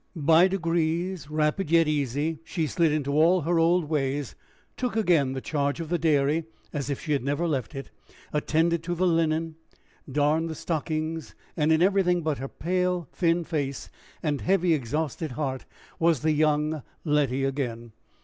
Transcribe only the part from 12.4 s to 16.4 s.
pale, thin face, and heavy, exhausted heart, was the